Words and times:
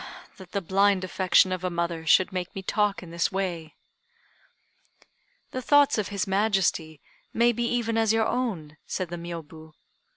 that 0.37 0.51
the 0.51 0.61
blind 0.63 1.03
affection 1.03 1.51
of 1.51 1.63
a 1.63 1.69
mother 1.69 2.07
should 2.07 2.33
make 2.33 2.55
me 2.55 2.63
talk 2.63 3.03
in 3.03 3.11
this 3.11 3.31
way!" 3.31 3.75
"The 5.51 5.61
thoughts 5.61 5.99
of 5.99 6.07
his 6.07 6.25
Majesty 6.25 6.99
may 7.35 7.51
be 7.51 7.65
even 7.65 7.99
as 7.99 8.11
your 8.11 8.25
own," 8.25 8.77
said 8.87 9.09
the 9.09 9.17
Miôbu. 9.17 9.73